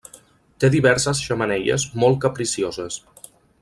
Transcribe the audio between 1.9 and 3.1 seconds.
molt capricioses.